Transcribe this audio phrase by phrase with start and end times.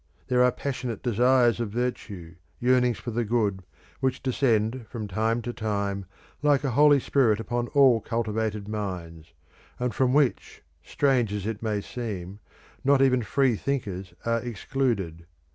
[0.29, 3.61] There are passionate desires of virtue, yearnings for the good,
[3.99, 6.07] which descend from time to time
[6.41, 9.33] like a holy spirit upon all cultivated minds,
[9.79, 12.39] and from which, strange as it may seem,
[12.83, 15.27] not even free thinkers are excluded.